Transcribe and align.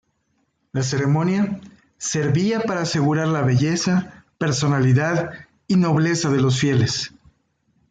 La 0.71 0.81
ceremonia 0.81 1.61
servía 1.99 2.61
para 2.61 2.81
asegurar 2.81 3.27
la 3.27 3.43
belleza, 3.43 4.25
personalidad 4.39 5.29
y 5.67 5.75
nobleza 5.75 6.31
de 6.31 6.41
los 6.41 6.57
fieles. 6.57 7.13